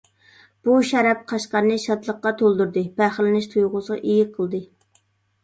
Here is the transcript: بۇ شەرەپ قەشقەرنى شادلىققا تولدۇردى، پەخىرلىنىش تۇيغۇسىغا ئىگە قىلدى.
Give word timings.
بۇ 0.69 0.77
شەرەپ 0.91 1.19
قەشقەرنى 1.31 1.75
شادلىققا 1.83 2.33
تولدۇردى، 2.41 2.83
پەخىرلىنىش 3.03 3.51
تۇيغۇسىغا 3.53 4.01
ئىگە 4.01 4.27
قىلدى. 4.41 4.65